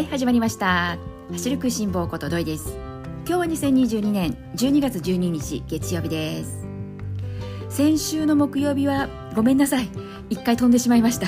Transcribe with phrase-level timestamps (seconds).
[0.00, 0.96] はい始まりました。
[1.32, 2.74] 走る食いしん坊ことどいです。
[3.26, 6.66] 今日は2022年12月12日月曜日です。
[7.68, 9.90] 先週の木曜日はごめんなさい。
[10.30, 11.26] 一回飛んでしまいました。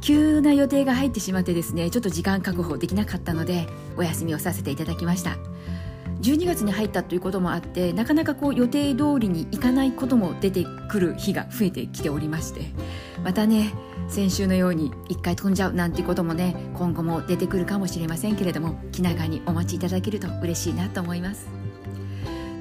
[0.00, 3.66] 急な予定が入ってしまってですねちょっと時間確保できなかったので
[3.98, 5.36] お休みをさせていただきました。
[6.20, 12.62] 12月に入ったということもあってなかなかこう予定通りにいかないことも出てくる日が増えてきておりまして
[13.24, 13.72] またね
[14.08, 21.48] 先週のように1回飛んじゃうなんていうこともね今後も出てくるかもしれませんけれども気長にお待ちいただけると嬉しいなと思います、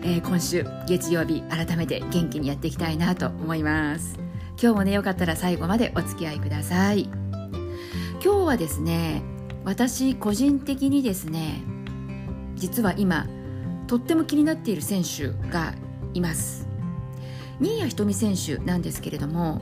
[0.04, 4.30] えー、今週月曜日改めて元気にやっていきたいなと思います。
[4.62, 7.10] 今日もねよかったら最後までお付き合いください。
[8.21, 9.21] 今日はですね
[9.63, 11.62] 私個人的にですね
[12.55, 13.26] 実は今
[13.89, 15.73] とっても気になっている選手が
[16.13, 16.67] います。
[17.59, 19.62] 新谷仁美選手なんですけれども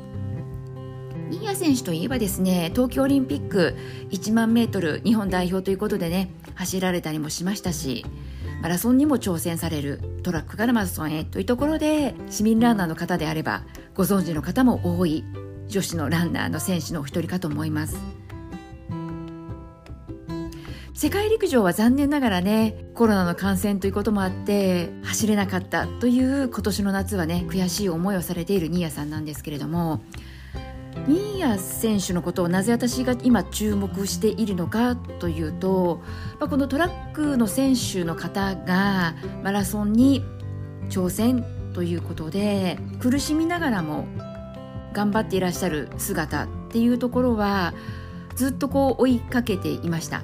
[1.32, 3.76] 新谷選手といえばですね東京オリンピック
[4.12, 8.06] 1万メートル日本代表ということでね走られたりもしましたし
[8.62, 13.64] マラソンにも挑戦されるトラックからマラソンへというところで市民ランナーの方であれば
[13.96, 15.24] ご存知の方も多い
[15.68, 18.27] 女子のランナーの選手のお一人かと思います。
[20.98, 30.02] 世界陸上は残念ながらねコロナの感染ということもあって走れなかったという今年の夏はね悔しい思いをされている新谷さんなんですけれども
[31.08, 36.02] 新谷選手のことをなぜ私が今注目しているのかというと、
[36.40, 40.24] まあ、このトラックの選手の方がマラソンに
[40.90, 44.08] 挑戦ということで苦しみながらも
[44.94, 47.76] 頑張っていらっしゃる姿っていうところは
[48.36, 50.24] ずっとこう追いかけていました。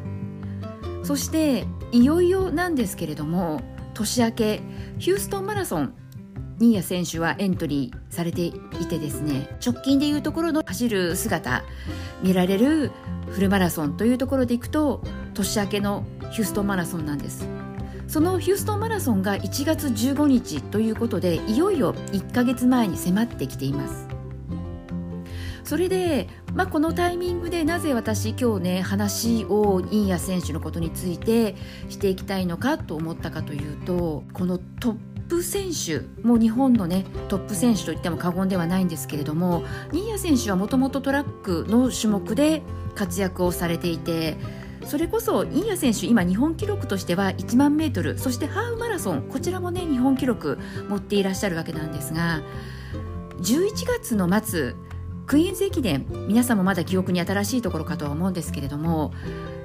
[1.03, 3.61] そしていよいよなんですけれども
[3.93, 4.61] 年明け
[4.97, 5.93] ヒューストンマラソン
[6.59, 8.53] 新谷選手はエントリーされてい
[8.87, 11.63] てですね直近でいうところの走る姿
[12.21, 12.91] 見られる
[13.29, 15.01] フルマラソンというところでいくと
[15.33, 17.47] 年明けのヒューストンマラソンなんです。
[18.07, 24.12] そのヒューストンマラソンが1月15日ということでいよいよ1ヶ月前に迫ってきています。
[25.73, 31.55] それで、まあ、このタイミングでなぜ私今日ね話を新谷選手のことについて
[31.89, 34.97] していきたいのかと思ったかというとこのトッ
[35.29, 42.61] プ選手もう日本のねトップ選手といっても過言ではないんですけれども新谷選手はもともとトラックの種目で
[42.93, 44.37] 活躍をされていて
[44.85, 52.43] それこそ新谷選手今日本記録としては1万メートルそしてハーフマラソンこちらもね日本記録持っていらっしゃるわけなんですが
[53.39, 54.75] 11月の末
[55.25, 59.13] クイーンズ駅伝皆さんもまだ記憶に新しいところかとは思うんですけれども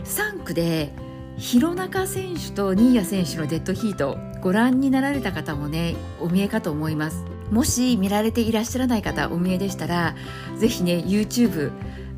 [0.04, 0.92] 3区で
[1.36, 7.24] 弘中選手と新谷選手のデッドヒートご覧になられた方もねお見えかと思います。
[7.50, 10.14] もし見られていらっしゃらない方お見えでしたら
[10.58, 11.72] ぜひね YouTube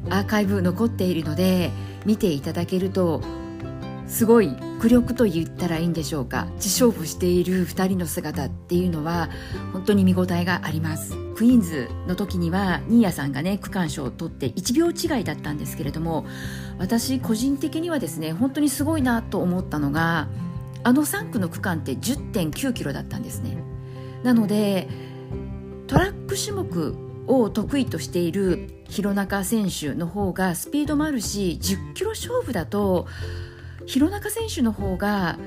[0.09, 1.71] アーカイブ残っているので
[2.05, 3.22] 見ていただけると
[4.09, 6.47] すごい迫力と言ったらいいんでしょうか。
[6.57, 9.28] 自勝負している2人の姿っていうのは
[9.72, 11.30] 本当に見応えがあります。
[11.41, 16.27] クイーンズの時には新谷さんがね区間賞を取って1秒違いだったんですけれども
[16.77, 20.28] 私個人的にはですね本当にすごいなと思ったのが
[20.84, 23.56] あの3区の区間って1 0 9キロだったんですね。
[24.23, 24.87] なので
[25.87, 26.95] トラック種目
[27.27, 33.07] を得意としている弘中選手の方がスピードもあるし10キロ勝負だと
[33.87, 35.39] 弘中選手の方が、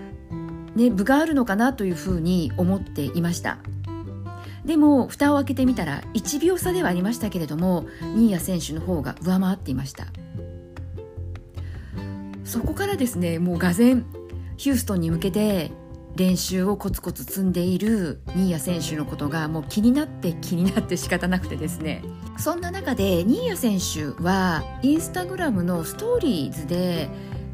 [0.76, 3.60] ね、分があるのかなというふうに思っていました。
[4.66, 7.86] でも蓋を開けてみたら1秒差ではありましたけれども
[8.16, 10.08] 新谷選手の方が上回っていました。
[12.46, 14.06] そこからですねもうがぜん
[14.58, 15.72] ヒューストンに向けて
[16.16, 22.04] 練習をコツコツ積んでいる新谷選手のことがもう気になって気になって仕方なくてですね。
[22.38, 27.10] そんな中で新谷選手はインスタグラムのストーリーズで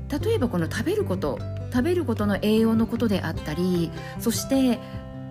[0.09, 1.39] 例えばこの食べること
[1.71, 4.79] 食べることの栄養のことであったりそして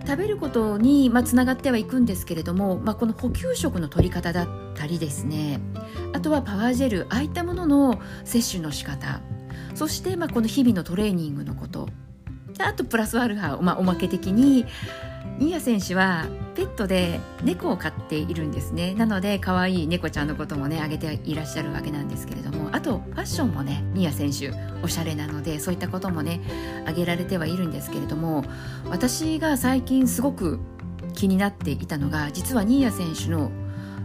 [0.09, 5.61] 食べることにまあつながってはいくんですけれども、まあ、この補給食の取り方だったりですね。
[6.13, 9.21] あとはパワージェルああいったものの摂取の仕方。
[9.75, 11.89] そしてまあこの日々のトレーニングのこと。
[12.57, 14.65] あとプラスアルファ、まあ、おまけ的に
[15.37, 16.25] 新谷選手は
[16.59, 18.93] ペットで猫を飼っているんですね。
[18.93, 24.53] なので可愛い猫ちゃんのこともねあげていらっしゃるわけなんですけれどもあとファッションもね新谷選手
[24.83, 26.41] おしゃれなのでそういったこともね
[26.85, 28.43] あげられてはいるんですけれども
[28.89, 30.59] 私が最近すごく
[31.13, 33.51] 気になっていたのが実は新谷選手の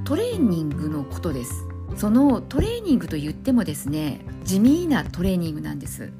[0.05, 1.67] トレーニングのことです。
[1.97, 6.13] そのトレーニングと言ってもですね地味なトレーニングなんです。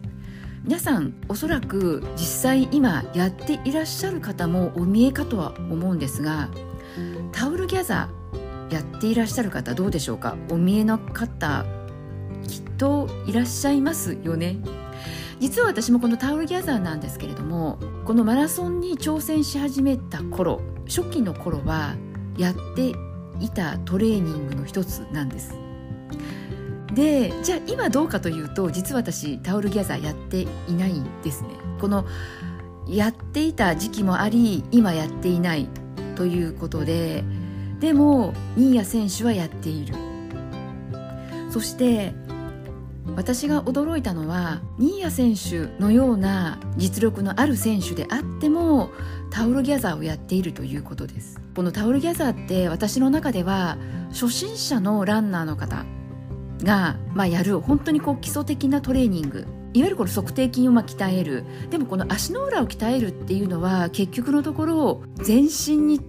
[0.65, 6.49] 皆さんおそらく実際今やっていらっしゃる方もお見えかとは思うんですが
[7.33, 10.39] タオルギャザーやっていらっしゃる方どうでしょうか？
[10.49, 11.67] お見えの方
[12.49, 14.57] きっといらっしゃいますよね。
[15.39, 21.95] 実は私もこのタオルギャザーなんですけれどもこのマラソンに挑戦し始めた頃初期の頃は
[22.39, 22.95] やって
[23.39, 25.55] いたトレーニングの一つなんです。
[26.95, 31.49] でじゃあ今どうかというと実は私タオルギャザーやっていないんですね。
[31.81, 32.07] この
[32.87, 35.69] やっていた時期もあり今やっていない
[36.17, 37.25] ということで
[37.81, 39.95] でも新谷選手はやっている。
[41.51, 42.15] そして
[43.17, 48.91] 私が驚いたのは新谷選手のような実力のある選手であっても
[49.31, 51.41] タオルギャザーをやっているということです。
[51.55, 53.79] このタオルギャザーって私の中では
[54.11, 55.85] 初心者のランナーの方
[56.65, 59.47] が、まあ、やる本当にこう基礎的なトレーニング。
[59.75, 61.45] いわゆるこの測定筋をまあ鍛える。
[61.71, 66.01] でもこの足の裏を鍛えるっていうのは結局のところ全身に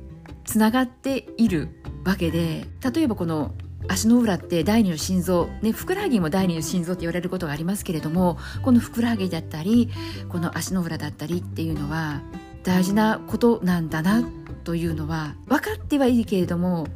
[0.43, 1.69] つながっている
[2.03, 2.67] わけで。
[2.93, 3.53] 例えばこの
[3.87, 9.89] 足の裏って第二の心臓、ね、ふくらはぎも第二の心臓って言われることがありますけれどもこのふくらはぎだったり
[10.29, 12.21] この足の裏だったりっていうのは
[12.63, 14.27] 大事なことなんだな
[14.63, 16.87] というのは分かってはいいけれども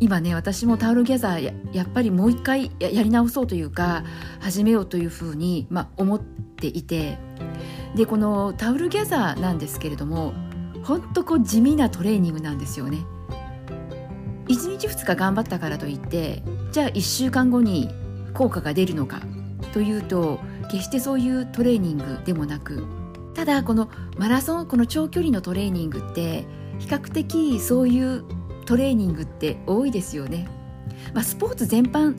[0.00, 4.04] 今ね私もタオルギャザーやっぱりもう一回やり直そうというか
[4.40, 7.18] 始めようというふうに、まあ、思っていて
[7.96, 10.32] でこのタオルギャザーなんですけれども
[10.84, 12.98] ほんとこう地味なトレーニングなんですよね。
[14.46, 16.42] 1日2日頑張ったからといって
[16.72, 17.90] じゃあ1週間後に
[18.32, 19.20] 効果が出るのか
[19.74, 20.40] というと
[20.70, 22.86] 決してそういうトレーニングでもなく
[23.34, 26.46] ただこのマラソンこの長距離のトレーニングって
[26.78, 28.24] 比較的そういう
[28.68, 30.46] トレーニングって多いですよね。
[31.14, 32.16] まあ、スポーツ全般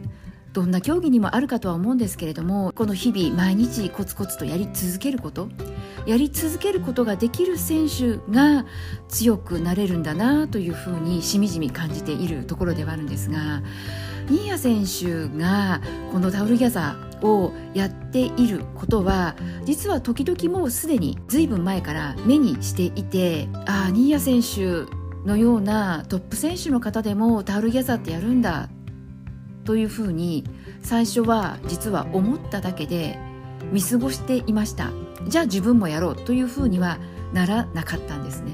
[0.52, 5.48] どんな競技にもあるかとは思うんですけれどもこの日々毎日コツコツとやり続けること
[6.08, 8.66] やり続けることができる選手が
[9.10, 13.62] 強くなれるんだなというふうにしみじみ感じているところではあるんですが
[14.28, 15.82] 新谷選手が
[16.12, 19.36] このタオルギャザーをやっていることは
[19.66, 28.70] 実は時々もうすでに随分前から目にしていてああ新谷選手のようなトップ選手の方でもタオルギャザーってやるんだ
[29.66, 30.44] というふうに
[30.82, 33.20] 最初は実は思っただけで
[33.72, 34.92] 見過ごしていました。
[35.28, 36.98] じゃあ自分もやろうというふうには
[37.34, 38.54] ならなかったんですね。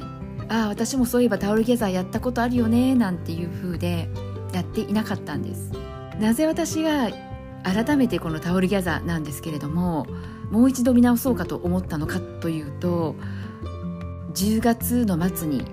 [0.50, 4.10] ああ私もそういえばタオルギャザーやったことあるよねなんていうふうで
[4.54, 5.72] やっていなかったんです。
[6.20, 7.10] なぜ私が
[7.64, 10.06] 改めてこのタオルギャザーなんですけれども
[10.52, 13.16] もう一度見直そうかと思ったのかというと
[14.34, 15.66] 10月の末に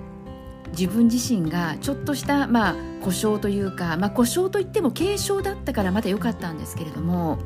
[0.72, 7.38] 自分自身がちょっとしたまあ故障というか、まあ、故障といっても軽傷だったからまだ良かったんですけれども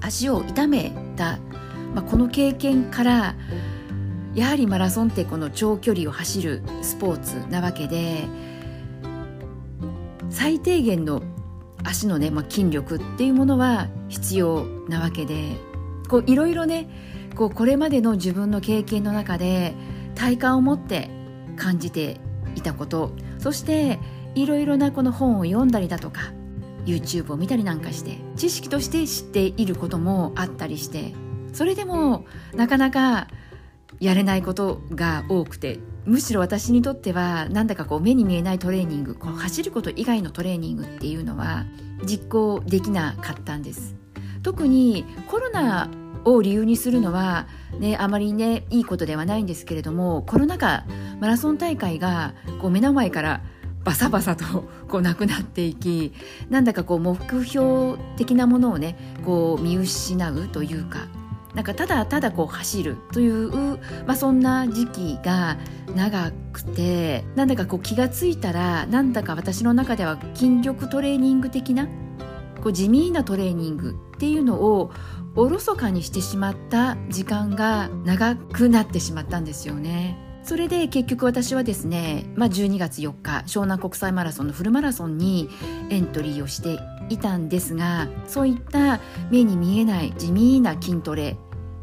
[0.00, 1.38] 足を痛めた、
[1.94, 3.36] まあ、この経験から
[4.34, 8.24] やはりマラソンってこの長距離を走るスポーツなわけで
[10.30, 11.22] 最低限の
[11.84, 15.56] 足のね、まあ、筋力っていうものは必要なわけで
[16.26, 16.88] いろいろね
[17.36, 19.74] こうこれまでの自分の経験の中で
[20.14, 21.21] 体感を持って
[21.56, 22.20] 感じて
[22.56, 23.12] いたこと。
[23.38, 23.98] そして
[24.34, 26.32] いろいろなこの本を読んだりだとか
[26.86, 31.12] YouTube を見たりなんかして知識として知っていることもあったりして
[31.52, 33.28] それでもなかなか
[34.00, 41.66] やれないことが多くてむしろ私にとってはなんだかこう目に見えないトレーニングこう走ること以外のトレーニングっていうのは
[42.04, 43.94] 実行できなかったんです。
[44.42, 45.88] 特にコロナ
[46.24, 47.46] を理由にするのは、
[47.78, 50.84] ね、あまりねいいことではないんですけれどもコロナ禍
[51.20, 53.42] マラソン大会がこう目の前から
[53.84, 54.44] バサバサと
[54.88, 56.12] こうなくなっていき
[56.50, 61.08] なんだかこう目標的なものをねこう見失うというか
[61.54, 63.50] なんかただただこう走るという、
[64.06, 65.58] まあ、そんな時期が
[65.94, 71.88] 長くてなんだかこう気が付いたらなんだか私の中では筋力トレーニング的な
[72.62, 74.92] こう地味なトレーニングっていうのを
[75.34, 80.18] おろそかにしてしまった時間が長くなってしまったんですよね。
[80.42, 85.48] それで結局私はですね、まあ、12月4日湘南国際マラソンのフルマラソンに
[85.88, 88.98] エントリーをしていたんですがそういった
[89.30, 91.36] 目に見えない地味な筋トレ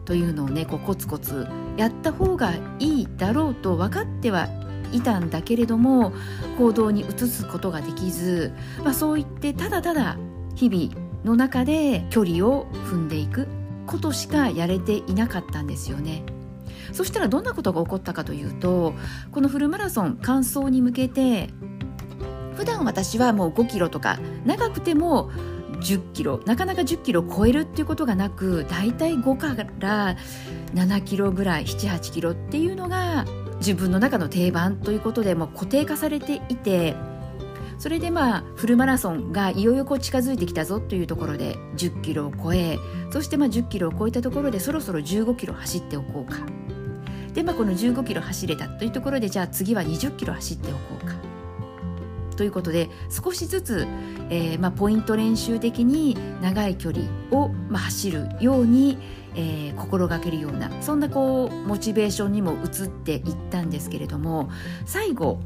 [0.03, 4.49] というのをねこうコツコツやった方がいいだろうと分かっては
[4.91, 6.11] いたんだけれども
[6.57, 8.51] 行動に移すことができず、
[8.83, 10.17] まあ、そう言ってただただ
[10.55, 13.47] 日々の中で距離を踏んでいく
[13.85, 16.23] ことしかやれていなかったんですよね。
[16.91, 18.93] そしたらどんなことが起こったかというと
[19.31, 21.49] このフルマラソン完走に向けて
[22.55, 25.31] 普段私はもう5キロとか長くても
[25.81, 30.15] 10キロなかなか10キロ超えるっていうことがなくだいたい5から
[30.73, 33.25] 7キロぐらい78キロっていうのが
[33.57, 36.95] 自分の中の定番ということでも固定化されていて
[37.79, 42.77] それでまあフルマラソンがいよいよこう近づいてきたぞというところで10キロを超え
[43.09, 46.39] そしてまあ10キロを超えたところでそろそろ15キロ走っておこうか。
[47.33, 51.15] でまあこの15キロ走れたというところでじゃあ次は20キロ走っておこうか。
[52.35, 53.87] ということで少しずつ、
[54.29, 58.97] えーまあ、ポイント練習的に長い距離を、まあ、走るように、
[59.35, 64.49] えー、心がけるようなそんなこうモチベーションにも移っていったんですけれども
[64.85, 65.41] 最後、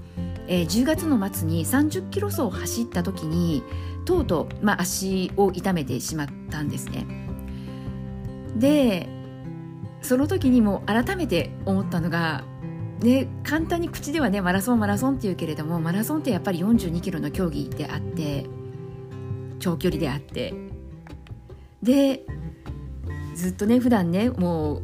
[0.47, 3.63] えー、10月の末に30キロ走を走った時に
[4.05, 7.05] とうとう、まあ、足を痛めてしまったんですね。
[8.55, 9.09] で
[10.01, 12.43] その時にも改めて思ったのが
[13.00, 18.45] ね、簡単に口ではねマラソンマラソンっていうけれどもマラソンってやっぱり42キロの競技であって
[19.59, 20.53] 長距離であって
[21.81, 22.25] で
[23.35, 24.83] ずっとね普段ねもう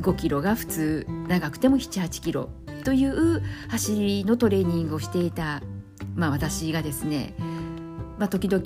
[0.00, 2.50] 5キロが普通長くても78キロ
[2.90, 5.62] という走りのトレーニングをしていた、
[6.16, 7.34] まあ、私がですね、
[8.18, 8.60] まあ、時々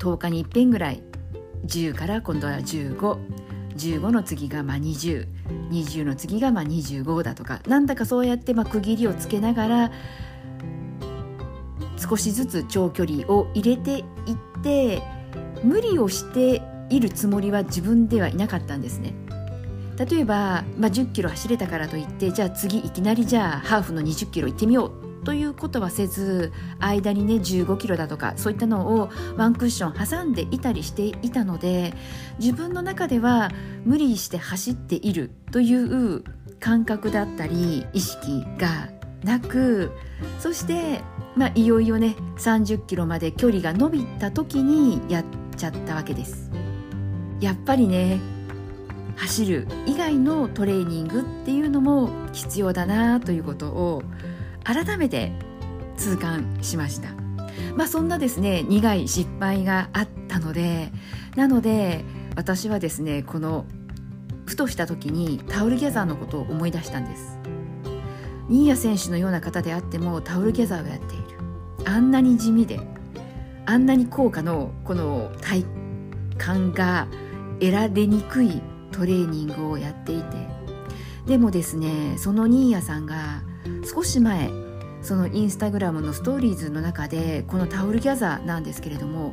[0.00, 1.00] 10日にいっぺんぐらい
[1.66, 9.92] 10から今度は1515の次がまあ2020の次がまあ25だとかなんだかそうやってまあ区切りをつけながら
[11.96, 14.04] 少しずつ長距離を入れていっ
[14.64, 15.04] て
[15.62, 19.29] 無理をしているつもりは自分ではいなかったんですね。
[20.00, 31.92] 例えば、まあ、10キロ走れたからといってじゃあ次いきなりじゃあハーフの20キロ行ってみようということはせず間にね15キロだとかそういったのをワンクッション挟んでいたりしていたので
[32.38, 33.50] 自分の中では
[33.84, 36.24] 無理して走っているという
[36.60, 38.88] 感覚だったり意識が
[39.22, 39.92] なく
[40.38, 41.02] そして、
[41.36, 45.24] まあ、いよいよね30キロまで距離が伸びた時にやっ
[45.58, 46.50] ちゃったわけです。
[47.40, 48.18] やっぱりね
[49.20, 54.02] 走る以外のトレーニングっていうのも必要だなということを
[54.64, 55.32] 改めて
[55.98, 57.10] 痛感しました。
[57.76, 60.90] まあそんなですね苦い失敗があったので
[61.36, 63.66] なので私はですねこの
[64.46, 67.38] ふとした時にタオルギャザーのことを思い出したんです。
[68.48, 71.24] 新谷選手のような方であってもタオルギャザーをやっている。
[71.84, 72.80] あんなに地味で
[73.66, 75.64] あんなに高価のこの体
[76.38, 77.06] 感が
[77.60, 80.60] 得られにくいトレーニングをやっていて。
[81.26, 83.42] でもですねその新谷さんが
[83.84, 84.50] 少し前
[85.02, 89.32] そのインスタグラムのストーリーズの中でこのタオルギャザーなんですけれども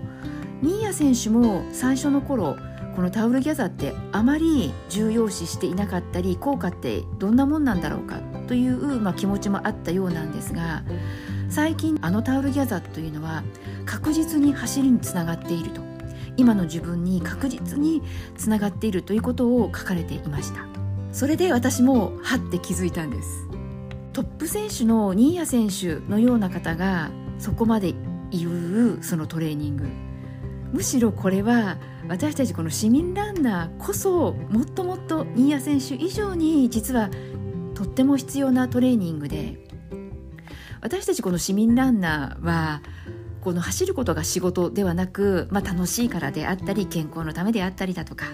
[0.62, 2.56] 新谷選手も最初の頃
[2.96, 10.84] このタオルギャザーってあまり重要視していなかったり効果ってどんなもんなんだろうかという、まあ、気持ちもあったようなんですが
[11.50, 13.44] 最近あのタオルギャザーというのは
[13.86, 15.97] 確実に走りにつながっていると。
[16.38, 18.02] 今の自分に確実に
[18.38, 20.66] つながっているということを書かれていました。
[21.12, 23.48] それで私もはって気づいたんです。
[24.14, 27.94] トップ選手の新谷選手のような方がそこまで
[28.32, 29.86] 言うそのトレーニング。
[30.72, 31.78] むしろこれは
[32.08, 37.10] 私たちこの市民ランナーこそもっともっと新谷選手以上に実は
[37.74, 39.58] とっても必要なトレーニングで
[40.82, 42.82] 私たちこの市民ランナーは
[43.48, 48.26] この走ることが仕事ではなく、まあ、楽しいからであったり健康のためであったりだとか。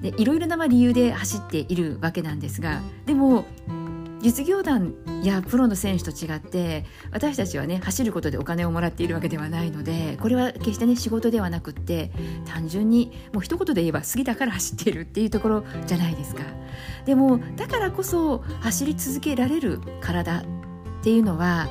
[0.00, 3.44] でいろいろなま理由で走っているわけなんですがでも
[4.20, 12.12] 実業団やプロの選手と違って私たちはね走ることでお金をもらっているわけではないのでこれは決してね仕事ではなくって
[12.46, 16.44] 単純にもう一言で言えば好きだから走っているっていうところじゃないですか。
[17.04, 20.44] でもだからこそ走り続けられる体っ
[21.02, 21.68] ていうのは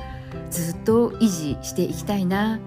[0.52, 2.60] ずっと維持していきたいな。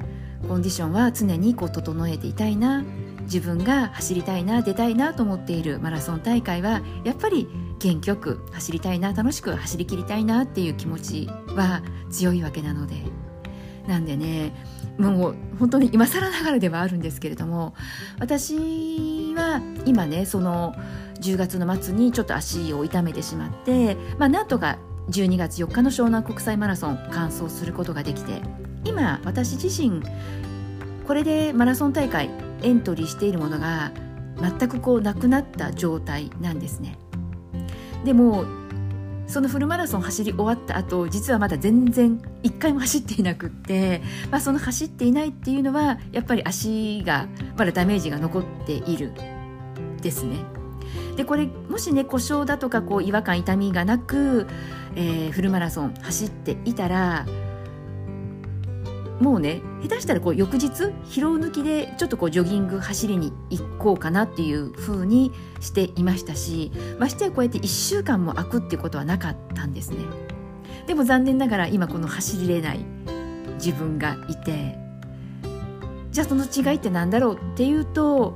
[0.47, 2.83] コンディションは常にこう整えていたいな。
[3.21, 5.79] 自分が走りたいな出たいなと思っている。
[5.79, 7.47] マラソン大会はやっぱり
[7.79, 12.95] 元気よく走りたいな楽しく走りきりたいなっていう気持ちは強いわけなので。
[13.87, 14.51] なんでね
[14.97, 17.75] もう本当に今更ながらではあるんですけれども
[18.19, 18.55] 私
[19.35, 20.73] は今ねその
[21.21, 28.41] 10月の末にちょっと足を痛めてしまってまあなんとか12月4日の湘南国際マラソン完走することができて
[28.83, 30.01] 今私自身
[31.05, 32.29] これでマラソン大会
[32.63, 33.91] エントリーしているものが
[34.37, 36.97] 全くこうなくなった状態なんですね。
[38.03, 38.45] でも
[39.27, 49.11] そのフルマラソン走り終わった後実はまだ全然1回も走っていなくって、まあ、その走っていないっていうのはやっぱり足がまだダメージが残っている
[50.01, 50.37] ですね。
[51.15, 54.47] でこれもしね故障だとかこう違和感痛みがなく、
[54.95, 57.25] えー、フルマラソン走っていたら
[59.19, 60.67] もうね下手したらこう翌日
[61.05, 65.31] 疲労抜きでちょっとこうジョギング走りに行こうかなっていう風に
[65.61, 69.97] していましたしましてやこうやって1週間も空くってことはなかったんですね。
[70.85, 72.85] でも残念ながら今この走りれない
[73.55, 74.77] 自分がいて
[76.11, 78.35] じゃあその違いって何だろうっていうと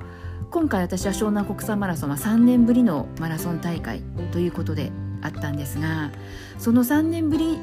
[0.51, 4.01] 今回私は湘南国際マラソンは3年ぶりのマラソン大会
[4.31, 4.91] ということで
[5.21, 6.11] あったんですが
[6.57, 7.59] その3年ぶり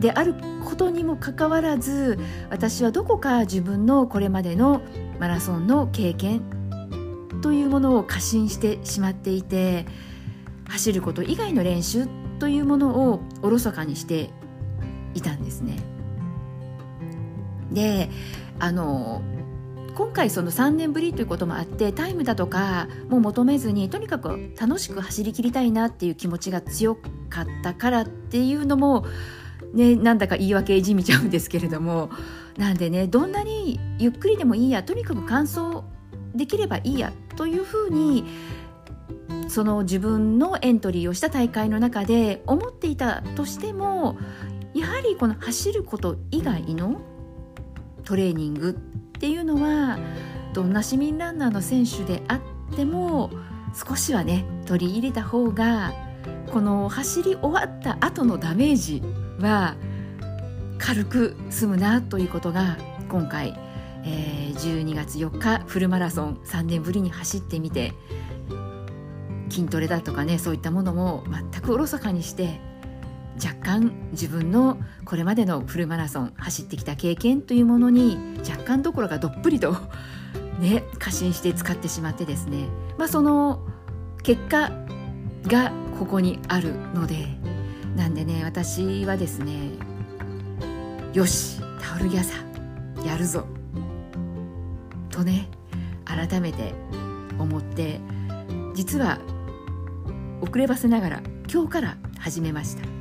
[0.00, 0.34] である
[0.64, 2.18] ことにもかかわらず
[2.50, 4.82] 私はどこか自分のこれまでの
[5.20, 6.42] マラソンの経験
[7.40, 9.86] というものを過信してしまっていて
[10.68, 12.08] 走ること以外の練習
[12.40, 14.30] というものをおろそかにして
[15.14, 15.78] いたんですね。
[17.72, 18.10] で
[18.58, 19.22] あの
[19.98, 29.06] 今回その3年ぶりということもあってタイムだとかも求めずにとにかく楽しく走りきりたいなっていう気持ちが強かったからっていうのも
[29.74, 32.10] ねなんだか言い訳いじみちゃうんですけれども
[32.56, 35.82] なんでねどんなにゆっくりでもいいやとにかく完走
[36.32, 38.24] できればいいやというふうに
[39.48, 44.16] その自分のエントリーをした大会の中で思っていたとしても
[44.74, 47.00] やはりこの走ること以外の
[48.04, 48.78] トレーニング
[49.18, 49.98] っていうのは
[50.54, 52.40] どんな市民ランナーの選手であっ
[52.76, 53.30] ても
[53.74, 55.92] 少しはね取り入れた方が
[56.52, 59.02] この走り終わった後のダメージ
[59.40, 59.74] は
[60.78, 63.58] 軽く済むなということが今回、
[64.04, 67.94] えー、12月4日フルマラソン3年ぶりに走ってみて
[69.50, 72.60] 筋トレだとかねそういったものも全くおろそかにして
[73.42, 78.18] 若干自分のこれまでのフルマラソン走ってきた経験というものに
[78.48, 79.76] 若干どころかどっぷりと
[80.60, 82.66] ね過信して使ってしまってですね、
[82.98, 83.64] まあ、その
[84.22, 84.70] 結果
[85.46, 87.28] がここにあるので
[87.96, 89.70] なんでね私はですね
[91.12, 93.46] よしタオルギャザーやるぞ
[95.10, 95.48] とね
[96.04, 96.74] 改めて
[97.38, 98.00] 思って
[98.74, 99.18] 実は
[100.40, 102.97] 遅ればせながら今日から始めました。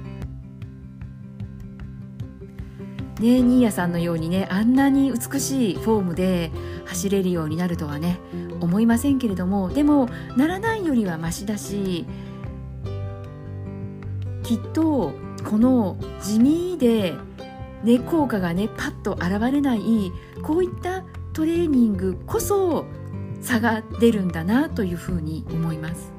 [3.20, 6.52] ね新谷さんのようにねあんなに美しいフォームで
[6.86, 8.20] 走れるようになるとはね
[8.60, 12.06] 思いませんけれどもでもならないよりはましだし
[14.44, 15.14] きっと
[15.50, 17.14] この地味で、
[17.84, 20.12] ね、効果がねパッと現れない
[20.44, 21.04] こういった
[21.34, 22.86] トレーニングこそ
[23.42, 26.12] 差が出るんだなというふうに思います。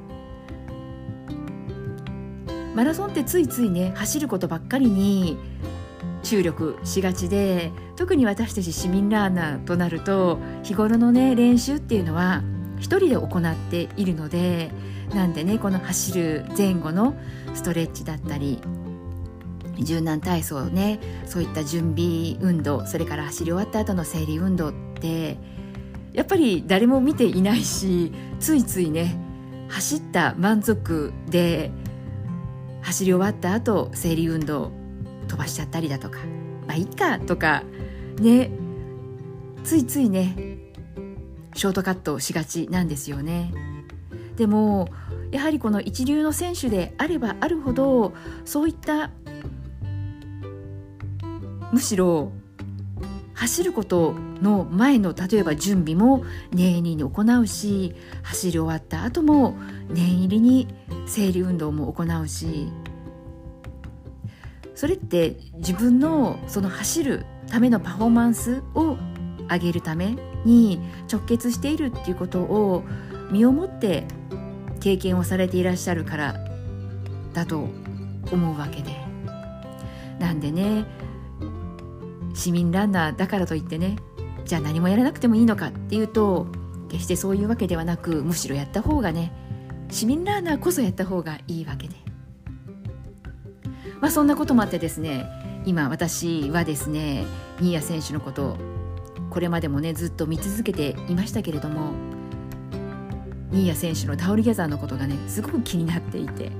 [2.75, 5.37] マラソンってついついね走ることばっかりに
[6.23, 12.43] 注力しがちで特に私たち市民ランナーとなると日頃のね練習っていうのは
[12.77, 14.71] 一人で行っているので
[15.13, 17.15] なんでねこの走る前後の
[17.53, 18.61] ストレッチだったり
[19.79, 25.37] 柔軟体操ねそういった準備運動それから走り終わった後の整理運動って
[26.13, 29.17] やっぱり誰も見ていないしついついね
[29.69, 31.71] 走った満足で
[32.81, 34.71] 走り終わった後整理運動
[35.29, 36.19] 飛ばしちゃったりだとか
[36.67, 37.63] まあいいかとか
[38.19, 38.51] ね
[39.63, 40.35] ついついね
[41.53, 43.53] ショートカットしがちなんですよね。
[44.35, 44.89] でも
[45.31, 48.13] やはりこの一流の選手であればあるほど
[48.45, 49.11] そういった
[51.71, 52.31] むしろ
[53.33, 59.57] 走ることの前の例えば準備も念入りに行うし走り終わった後も
[59.89, 60.67] 念入りに
[61.05, 62.71] 整理運動も行うし
[64.79, 68.95] それって自分のその走るためのパフォーマンスを
[69.51, 70.15] 上げるため
[70.45, 70.79] に
[71.11, 72.85] 直結しているっていうことを
[73.29, 74.05] 身をもって
[74.79, 76.35] 経験をされていらっしゃるから
[77.33, 77.67] だと
[78.31, 78.95] 思うわけで。
[80.17, 80.85] なんでね
[82.33, 83.97] 市民ランナーだからといってね
[84.45, 86.47] じゃあ何もやらなくてもいいのかっていうと
[86.87, 89.33] 決してそういうわけではなくむしろやった方がね
[89.89, 92.08] 市民ランナーこそやった方がいいわけで。
[94.01, 95.29] まあ、そんなこともあってですね
[95.65, 97.25] 今私はですね
[97.59, 98.57] 新谷選手のこと
[99.29, 101.91] これまでもねずっと見続けていましたけれども
[103.51, 106.51] 新谷選手のタオルギャザーのことがねすごく気になっていて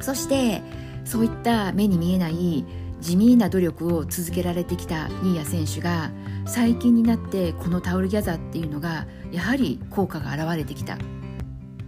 [0.00, 0.62] そして
[1.04, 2.64] そういった目に見えない
[3.00, 6.10] 地味な努力を続けられてきた新谷選手が
[6.46, 10.98] 最近になってこのタオルギャザーっていうのがやはり効果が現れてきた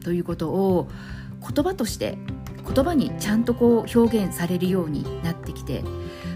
[0.04, 0.88] ということを
[1.40, 2.18] 言葉として
[2.62, 5.82] 言葉にちゃんとこう表現されるようになってきて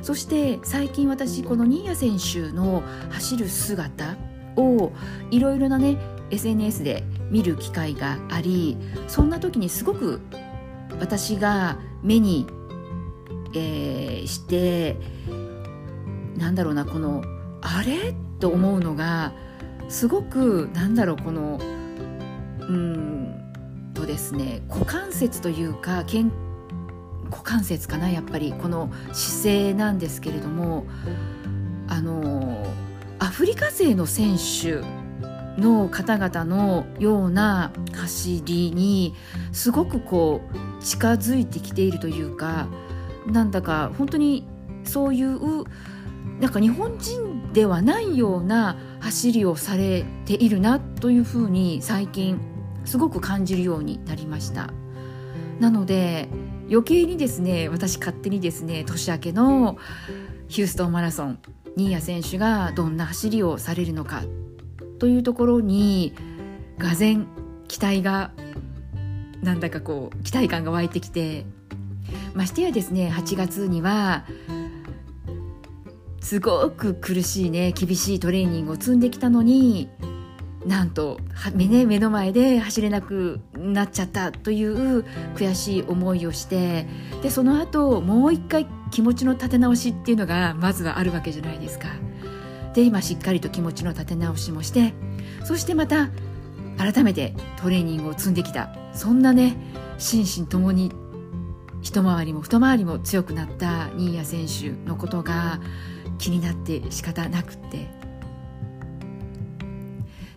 [0.02, 4.16] そして最近私この新谷選手の走る姿
[4.56, 4.92] を
[5.30, 5.98] いろいろなね
[6.30, 8.76] SNS で見る機会があり
[9.08, 10.20] そんな時にすごく
[11.00, 12.46] 私が目に、
[13.54, 14.96] えー、して
[16.36, 17.22] なんだろうなこの
[17.62, 18.14] あれ？
[18.40, 19.32] と思うのが
[19.88, 21.58] すごくなんだろうこの
[22.60, 23.43] うん
[23.94, 26.24] とですね股関節というか肩
[27.30, 30.86] 股関節かなやっぱりこの姿勢なんですけれども
[31.88, 32.66] あの
[33.18, 34.82] アフリカ勢の選手
[35.60, 39.14] の方々のような走りに
[39.52, 42.66] すごくこう近づいてきているというか
[43.26, 44.46] なんだか本当に
[44.84, 45.64] そういう
[46.40, 52.40] なんか日本人ではないような走りをされているなというふうに最近
[52.84, 54.70] すごく感じるようになりました。
[55.60, 56.28] なので
[56.68, 59.76] 余計にですね私勝手にですね年明けの
[60.48, 61.38] ヒューストンマラソン
[61.76, 64.22] 新谷選手がどんな走りをされるのか
[64.98, 66.14] というところに
[66.78, 67.16] がぜ
[67.68, 68.30] 期待が
[69.42, 71.44] なんだかこう期待感が湧いてきて
[72.32, 74.24] ましてやですね8月には
[76.20, 79.90] すごく苦しいね厳しいトレーニングを積んできたのに
[80.66, 81.18] なんと
[81.54, 86.86] ね、目の前で走れなくなっちゃったという悔しい思いをして
[87.22, 91.88] でその後もう一回気持ちの立て直しっていうのがまずはあるわけじゃないですか。
[92.72, 94.94] で今しっかりと気持ちの立て直しもして
[95.44, 96.08] そしてまた
[96.76, 98.74] 改めてトレーニングを積んできた。
[98.94, 99.56] そんなね
[99.98, 100.92] 心身ともに
[101.82, 105.60] 一回りも二回りも強くなった新谷選手のことが
[106.18, 108.03] 気になって仕方なくって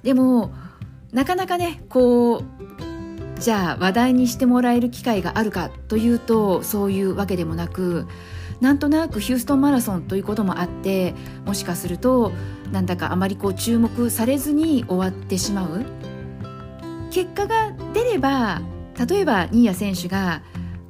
[0.08, 0.54] でも
[1.12, 2.44] なかなかねこう
[3.42, 8.08] じゃあ話題にしてもらえる機会があるかというとそういうわけでもなく
[8.62, 11.14] なんとなくヒューストンマラソンということもあって
[11.46, 12.32] もしかすると
[12.72, 15.84] なんだかあまりこう注目されずに終わってしまう。
[17.12, 18.62] 結果が出れば
[19.10, 20.42] 例えば新谷選手が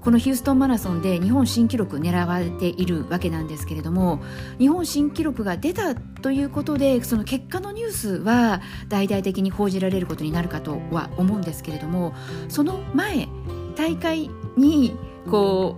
[0.07, 4.21] このヒューストンマラソンで日本新記録狙われているわけなんですけれども
[4.57, 12.15] 日本新記録が出たということでその結果のニュースは大々的に報じられることになるかとは思うんですけれども
[12.47, 13.27] その前
[13.75, 14.95] 大会に
[15.29, 15.75] こ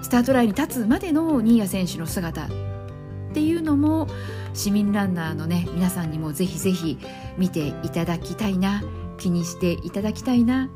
[0.00, 2.48] うスタートラインに立つまでの新谷選手の姿っ
[3.34, 4.06] ていうのも
[4.54, 6.96] 市民ランナーのね皆さんにもぜひぜひ
[7.38, 8.84] 見ていただきたいな
[9.18, 10.70] 気にしていただきたいな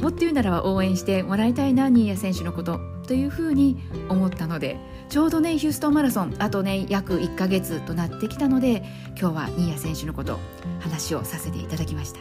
[0.00, 4.76] もっと言うならば応援してもらいたいな新谷選手のことというふうに思ったので
[5.08, 8.84] ちょうどねヒューストンマラソンあとね約1ヶ月となってきたので
[9.18, 10.38] 今日は新谷選手のこと
[10.80, 12.20] 話をさせていただきました。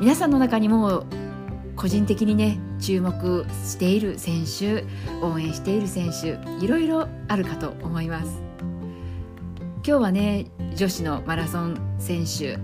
[0.00, 1.04] 皆さんの中にも
[1.76, 4.84] 個人的にね注目している選手
[5.24, 8.42] 応援している選手いろいろあるかと思います。
[9.86, 12.58] 今日はね女子のマラソン選手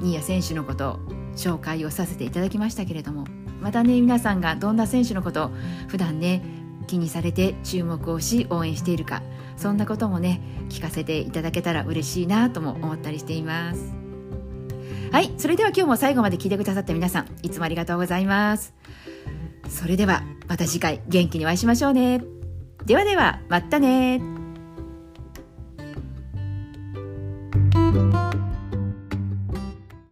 [0.00, 0.98] 新谷選手のこと
[1.38, 3.24] 紹介をさせていただきましたけれども
[3.60, 5.50] またね皆さんがどんな選手のことを
[5.86, 6.42] 普段ね
[6.86, 9.22] 気にされて注目をし応援しているか
[9.56, 13.94] そんなこともね聞かせていただけたら嬉しいなとも思ったりしています。
[15.10, 18.74] はいそれでは今日も最後まで聞いてくださった皆さんいつもありがとうございます。
[19.68, 22.22] それではまた次回元気にお会いしましょうね。
[22.84, 24.37] ではではまたね。